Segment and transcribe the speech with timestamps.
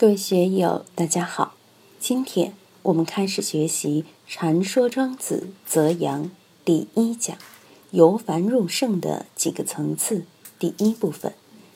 [0.00, 1.56] 各位学友，大家好。
[1.98, 6.24] 今天我们开始学习《禅说庄子·泽阳》
[6.64, 7.36] 第一讲
[7.92, 10.24] “由凡入圣”的几个层次。
[10.58, 11.34] 第一部分，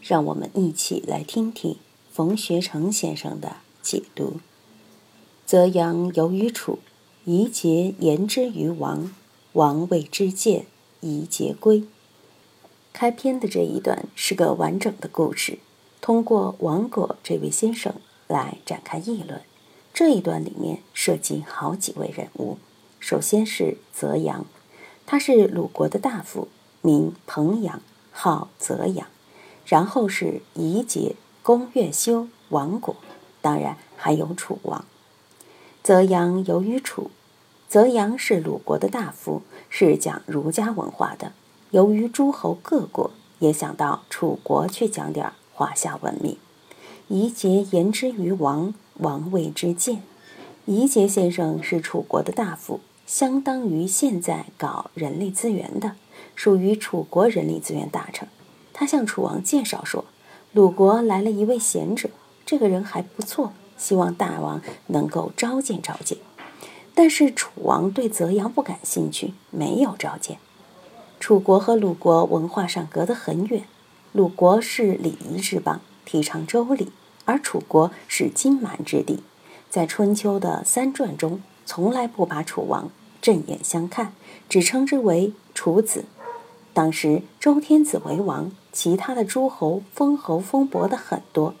[0.00, 1.76] 让我们一起来听听
[2.10, 4.40] 冯学成先生的解读。
[5.44, 6.78] 泽阳游于楚，
[7.26, 9.14] 宜节言之于王，
[9.52, 10.64] 王谓之见，
[11.02, 11.84] 宜节归。
[12.94, 15.58] 开篇的这一段是个完整的故事。
[16.06, 17.92] 通过王果这位先生
[18.28, 19.40] 来展开议论，
[19.92, 22.58] 这一段里面涉及好几位人物。
[23.00, 24.46] 首先是泽阳，
[25.04, 26.46] 他是鲁国的大夫，
[26.80, 29.08] 名彭阳，号泽阳。
[29.64, 32.94] 然后是夷节、公越修、王果，
[33.42, 34.84] 当然还有楚王。
[35.82, 37.10] 泽阳由于楚，
[37.68, 41.32] 泽阳是鲁国的大夫，是讲儒家文化的。
[41.72, 45.32] 由于诸侯各国也想到楚国去讲点儿。
[45.58, 46.36] 华夏文明，
[47.08, 50.02] 宜节言之于王，王谓之见。
[50.66, 55.92] 宜节先生是楚国的大夫，相当于现在搞人力资源的，
[56.34, 58.28] 属于楚国人力资源大臣。
[58.74, 60.04] 他向楚王介绍说，
[60.52, 62.10] 鲁国来了一位贤者，
[62.44, 66.18] 这个人还不错，希望大王能够召见召见。
[66.94, 70.36] 但是楚王对泽阳不感兴趣，没有召见。
[71.18, 73.64] 楚国和鲁国文化上隔得很远。
[74.16, 76.86] 鲁国是礼仪之邦，提倡周礼；
[77.26, 79.22] 而楚国是荆蛮之地，
[79.68, 82.88] 在春秋的三传中，从来不把楚王
[83.20, 84.14] 正眼相看，
[84.48, 86.06] 只称之为楚子。
[86.72, 91.54] 当时周天子为王，其他的诸侯封侯封伯的很多，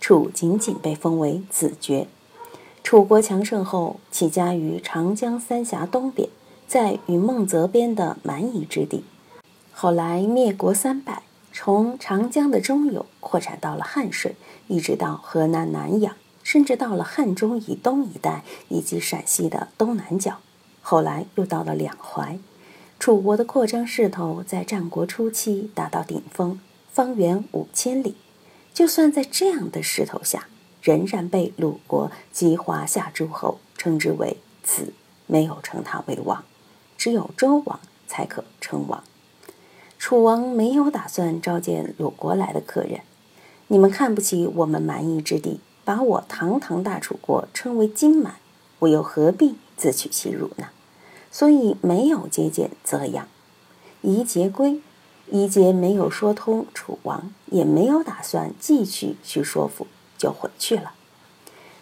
[0.00, 2.08] 楚仅仅被封为子爵。
[2.82, 6.28] 楚国强盛后，起家于长江三峡东边，
[6.66, 9.04] 在与孟泽边的蛮夷之地，
[9.70, 11.22] 后来灭国三百。
[11.52, 14.36] 从长江的中游扩展到了汉水，
[14.68, 20.38] 一直到河南南阳，甚至到了汉中以东一带以及陕西的东南角。
[20.80, 22.38] 后来又到了两淮。
[22.98, 26.60] 楚国的扩张势头在战国初期达到顶峰，
[26.92, 28.14] 方圆五千里。
[28.72, 30.46] 就算在这样的势头下，
[30.80, 34.92] 仍然被鲁国及华夏诸侯称之为子，
[35.26, 36.44] 没有称他为王。
[36.96, 39.02] 只有周王才可称王。
[40.00, 43.02] 楚王没有打算召见鲁国来的客人，
[43.68, 48.36] 你们看不起我们蛮夷之地，把我堂堂大楚国称为荆蛮，
[48.78, 50.68] 我又何必自取其辱呢？
[51.30, 53.28] 所以没有接见泽阳，
[54.00, 54.80] 宜节归，
[55.30, 60.94] 宜节没有说通楚王，也没有打算继续去说服，就回去了。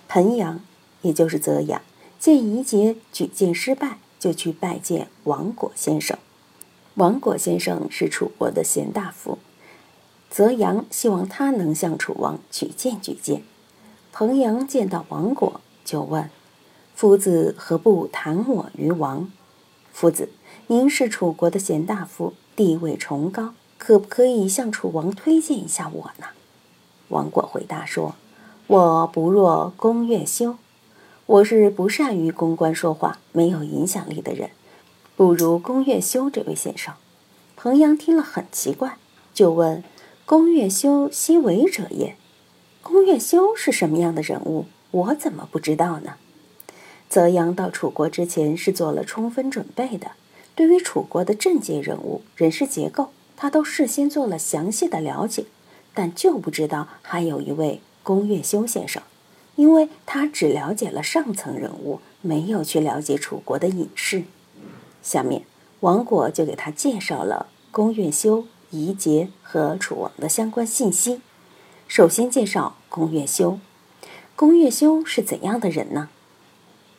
[0.09, 0.61] 彭阳，
[1.03, 1.81] 也就是泽阳，
[2.19, 6.19] 见宜节举荐失败，就去拜见王果先生。
[6.99, 9.39] 王果先生是楚国的贤大夫，
[10.31, 13.45] 泽阳希望他能向楚王举荐举荐。
[14.11, 16.29] 彭阳见到王果，就问
[16.97, 19.31] ：“夫子何不谈我于王？
[19.93, 20.31] 夫子，
[20.67, 26.27] 您是楚国的贤大夫，地位崇高，可不可以向楚王推荐一下我呢？”
[27.11, 28.17] 王果回答说
[28.67, 30.57] ：“我不若公越修，
[31.27, 34.51] 我是不善于公关说话、没有影响力的人。”
[35.19, 36.95] 不如宫月修这位先生。
[37.57, 38.99] 彭阳听了很奇怪，
[39.35, 39.83] 就问
[40.25, 42.15] ：“宫月修昔为者也？
[42.83, 44.67] 宫月修是什么样的人物？
[44.93, 46.15] 我怎么不知道呢？”
[47.11, 50.13] 泽阳到楚国之前是做了充分准备的，
[50.55, 55.47] 对于楚国的政界人物、人事结构，他都事先做了详细的了解，
[55.95, 59.03] 但就不知道还有一位宫月修先生，
[59.57, 64.23] 因为他只了解了上层人物，没有去了解楚国的隐士。
[65.03, 65.45] 下面，
[65.81, 71.21] 王果就给他介绍了宫越修、夷节和楚王的相关信息。
[71.87, 73.59] 首先介绍宫越修。
[74.37, 76.09] 宫越修是怎样的人呢？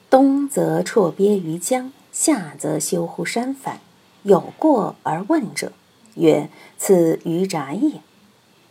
[0.09, 3.79] 冬则辍鳖于江，夏则修乎山樊。
[4.23, 5.71] 有过而问者，
[6.15, 8.01] 曰：“此鱼杂也。”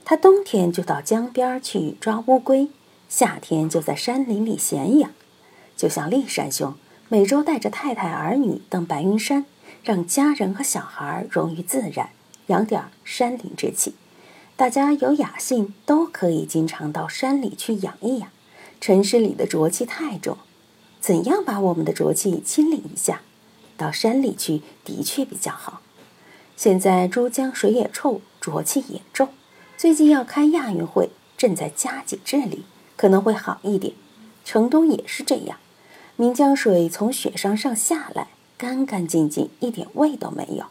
[0.04, 2.68] 他冬天就到江边去抓乌龟，
[3.08, 5.10] 夏天就在山林里闲养，
[5.76, 6.74] 就像骊山兄。
[7.10, 9.46] 每周带着太太儿女登白云山，
[9.82, 12.10] 让家人和小孩融于自然，
[12.49, 13.94] 养点山林之气。
[14.56, 18.28] 大家有雅兴，都可以经常到山里去养一养。
[18.78, 20.37] 城市里的浊气太重，
[21.00, 23.22] 怎样把我们的浊气清理一下？
[23.78, 25.81] 到山里去的确比较好。
[26.58, 29.31] 现在珠江水也臭，浊气也重。
[29.78, 31.08] 最近要开亚运会，
[31.38, 32.66] 正在加紧治理，
[32.96, 33.94] 可能会好一点。
[34.44, 35.58] 成都也是这样。
[36.20, 38.26] 岷江水从雪山上下来，
[38.56, 40.65] 干干净净，一点味都没有。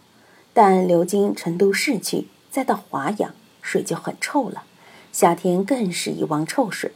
[0.54, 4.66] 但流经成都市区，再到华阳，水就很臭了。
[5.14, 6.92] 夏天更是一汪臭水。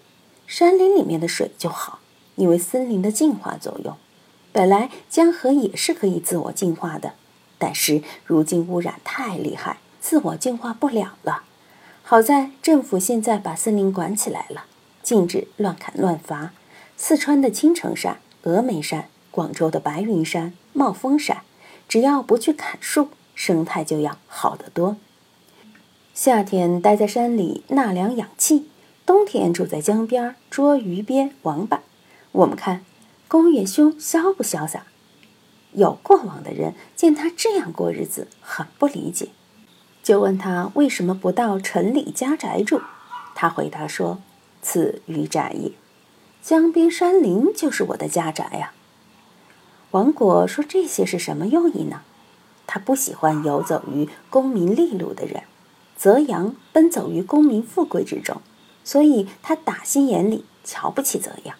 [0.48, 2.00] 山林里面的水就好，
[2.36, 3.96] 因为森林的净化作用。
[4.52, 7.14] 本来江河也是可以自我净化的，
[7.58, 11.44] 但是如今污染太厉害，自我净化不了了。
[12.04, 14.66] 好在政府现在把森林管起来了，
[15.02, 16.52] 禁止乱砍乱伐。
[16.98, 21.42] 四川的青城山、峨眉山，广州的白云山、帽峰山，
[21.88, 24.98] 只要不去砍树，生态就要好得多。
[26.14, 28.68] 夏天待在山里纳凉养气，
[29.06, 31.82] 冬天住在江边捉鱼鳖王八。
[32.32, 32.86] 我们看。
[33.28, 34.84] 宫岳兄潇不潇洒？
[35.72, 39.30] 有过往的人见他这样过日子，很不理解，
[40.04, 42.82] 就问他为什么不到城里家宅住。
[43.34, 44.20] 他回答说
[44.62, 45.72] ：“此渔宅也，
[46.42, 48.74] 江边山林就是我的家宅呀。”
[49.92, 52.02] 王果说：“这些是什么用意呢？”
[52.66, 55.44] 他不喜欢游走于功名利禄的人，
[55.98, 58.42] 泽阳奔走于功名富贵之中，
[58.86, 61.56] 所以他打心眼里瞧不起泽阳。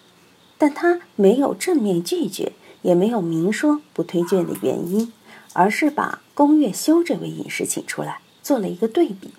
[0.56, 5.12] 但他没有正面拒绝，也没有明说不推荐的原因，
[5.52, 9.34] 而是把宫月修这位隐士请出来，做了一个对比。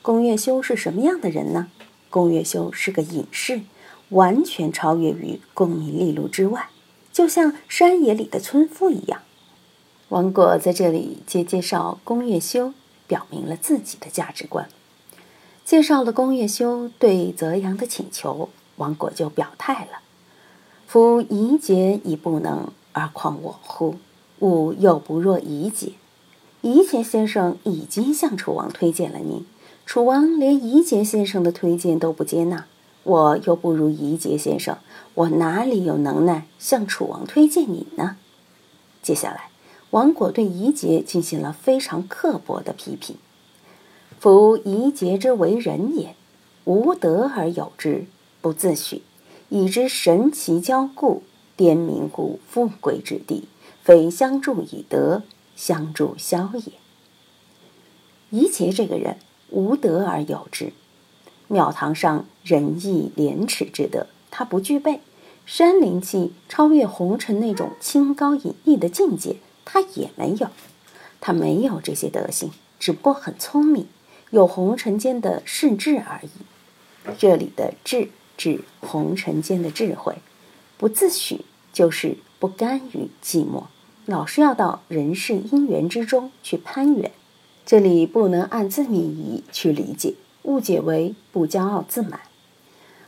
[0.00, 1.68] 宫月修是什么样的人呢？
[2.08, 3.60] 宫月修是个隐士，
[4.10, 6.68] 完全超越于功名利禄之外，
[7.12, 9.22] 就像山野里的村夫一样。
[10.08, 12.72] 王果在这里借介绍宫月修，
[13.06, 14.68] 表明了自己的价值观。
[15.64, 19.98] 介绍了宫月修对泽阳的请求，王果就表态了。
[20.86, 23.96] 夫夷节已不能，而况我乎？
[24.38, 25.92] 吾又不若夷节。
[26.60, 29.44] 夷节先生已经向楚王推荐了您，
[29.84, 32.66] 楚王连夷节先生的推荐都不接纳，
[33.06, 34.78] 我又不如宜节先生，
[35.14, 38.16] 我哪里有能耐向楚王推荐你呢？
[39.00, 39.50] 接下来，
[39.90, 43.14] 王果对宜节进行了非常刻薄的批评。
[44.18, 46.16] 夫宜节之为人也，
[46.64, 48.06] 无德而有之，
[48.40, 49.02] 不自诩。
[49.50, 51.22] 以之神奇交固，
[51.54, 53.46] 颠民故富贵之地，
[53.84, 55.22] 非相助以德，
[55.54, 56.72] 相助消也。
[58.30, 59.18] 宜节这个人
[59.50, 60.72] 无德而有之，
[61.48, 65.00] 庙堂上仁义廉耻之德他不具备，
[65.44, 70.48] 山林气超越红尘那种清高隐逸的境界他也没有，
[71.20, 73.86] 他没有这些德行，只不过很聪明，
[74.30, 77.12] 有红尘间的世智而已。
[77.18, 78.08] 这里的智。
[78.38, 80.16] 指红尘间的智慧，
[80.76, 81.40] 不自诩
[81.72, 83.62] 就是不甘于寂寞，
[84.04, 87.10] 老是要到人世因缘之中去攀援。
[87.64, 90.12] 这里不能按字面意义去理解，
[90.46, 92.20] 误解为不骄傲自满。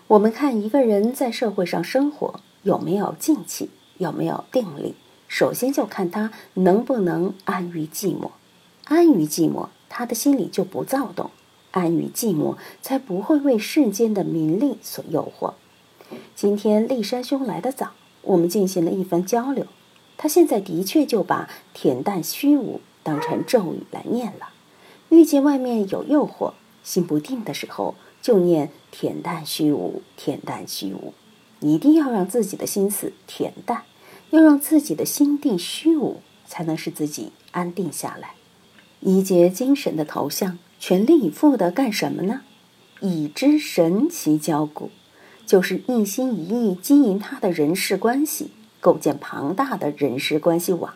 [0.09, 4.95] 我们看一个人在社会上生活有没有静气，有没有定力，
[5.27, 8.31] 首先就看他能不能安于寂寞。
[8.85, 11.31] 安于寂寞，他的心里就不躁动。
[11.71, 15.53] 安于寂寞，才不会为世间的名利所诱惑。
[16.35, 17.91] 今天立山兄来的早，
[18.23, 19.67] 我们进行了一番交流。
[20.17, 24.49] 他现在的确就把“恬淡虚无”当成咒语来念了。
[25.11, 26.55] 遇见外面有诱惑，
[26.89, 31.13] 心不定的时候，就念“恬淡虚无，恬淡虚无”。
[31.61, 33.83] 一定要让自己的心思恬淡，
[34.31, 38.31] 要让自己的心地虚无，才能使自己安定下来。
[39.01, 40.59] 一节精神的头像。
[40.81, 42.43] 全力以赴的干什么呢？
[43.01, 44.93] 以之神奇交固，
[45.45, 50.95] 就是一心一意经营他的人事关系，构建庞大的人事关系网。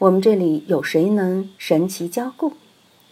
[0.00, 2.54] 我们这里有谁能神奇交固？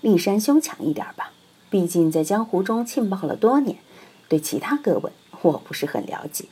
[0.00, 1.30] 立山兄强一点吧，
[1.72, 3.78] 毕竟在江湖中浸泡了多年。
[4.28, 5.10] 对其他各位，
[5.40, 6.44] 我不是很了解。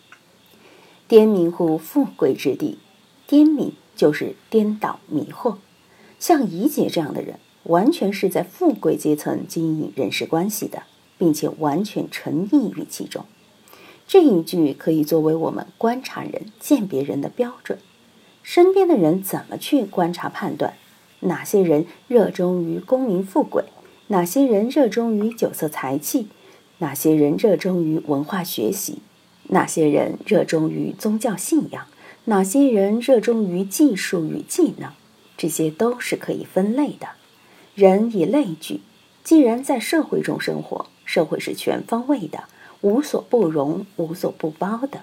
[1.06, 2.78] 颠民乎富贵之地，
[3.26, 5.58] 颠民就是颠倒迷惑。
[6.18, 7.38] 像怡姐这样的人。
[7.64, 10.84] 完全是在富贵阶层经营人事关系的，
[11.18, 13.26] 并且完全沉溺于其中。
[14.08, 17.78] 这一句可以作为我们观察人、鉴别人的标准。
[18.42, 20.78] 身边的人怎么去观察判断？
[21.20, 23.64] 哪些人热衷于功名富贵？
[24.12, 26.26] 哪些人热衷于酒色财气？
[26.78, 28.98] 哪些人热衷于文化学习？
[29.50, 31.86] 哪些人热衷于宗教信仰？
[32.24, 34.90] 哪些人热衷于技术与技能？
[35.36, 37.10] 这些都是可以分类的。
[37.76, 38.80] 人以类聚，
[39.22, 42.46] 既然在社会中生活，社会是全方位的，
[42.80, 45.02] 无所不容、无所不包的，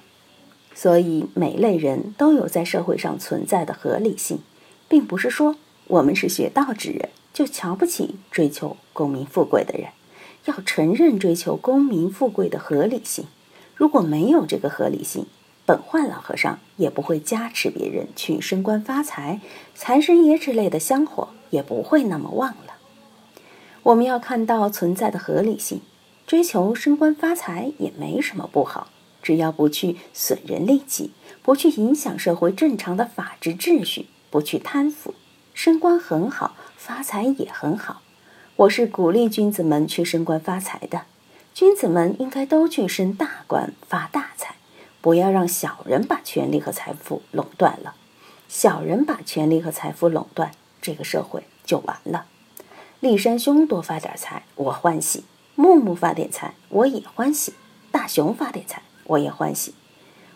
[0.76, 4.40] 所以每类人都有在社会上存在的合理性，
[4.90, 5.56] 并不是说
[5.88, 7.08] 我们是学道之人
[7.38, 9.92] 就瞧不起追求功名富贵的人，
[10.46, 13.26] 要承认追求功名富贵的合理性。
[13.76, 15.28] 如果没有这个合理性，
[15.64, 19.40] 本焕老和尚也不会加持别人去升官发财，
[19.76, 22.74] 财神爷之类的香火也不会那么旺了。
[23.84, 25.82] 我们要看到存在的合理性，
[26.26, 28.88] 追求升官发财也没什么不好，
[29.22, 31.12] 只要不去损人利己，
[31.44, 35.14] 不去影响社会正常的法治秩序，不去贪腐，
[35.58, 38.04] 升官很好，发财也很好。
[38.58, 41.02] 我是鼓励君子们去升官发财的，
[41.52, 44.54] 君子们应该都去升大官发大财，
[45.02, 47.96] 不要让小人把权力和财富垄断了。
[48.48, 52.28] 小人把权力和财富垄断，这个社会就完了。
[53.00, 55.24] 立山兄多发点财，我欢喜；
[55.56, 57.54] 木木发点财，我也欢喜；
[57.92, 59.74] 大熊发点财，我也欢喜。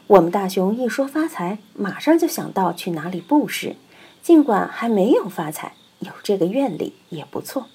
[0.07, 3.75] 我们大熊一说发财，马上就想到去哪里布施，
[4.21, 7.67] 尽管还没有发财，有这个愿力也不错。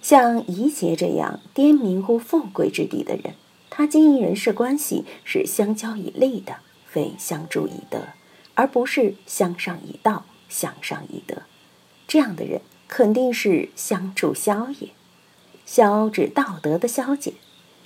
[0.00, 3.34] 像怡杰这样颠民乎富贵之地的人，
[3.70, 8.00] 他经营人事关系是相交以利的，非相助以德，
[8.54, 11.42] 而不是相上以道，相上以德。
[12.06, 14.90] 这样的人肯定是相助消也。
[15.66, 17.32] 消指道德的消减，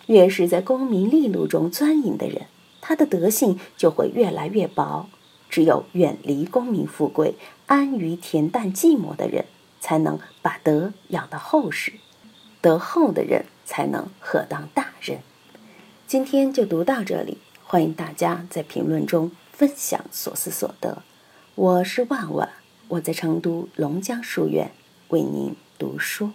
[0.07, 2.47] 越是在功名利禄中钻营的人，
[2.81, 5.09] 他的德性就会越来越薄。
[5.49, 7.35] 只有远离功名富贵，
[7.67, 9.45] 安于恬淡寂寞的人，
[9.81, 11.95] 才能把德养到厚实。
[12.61, 15.21] 德厚的人才能鹤当大任。
[16.07, 21.03] 今天就读到这里，欢迎大家在评论中分享所思所得。
[21.55, 22.49] 我是万万，
[22.89, 24.73] 我在成都龙江书院
[25.09, 26.31] 为您读书。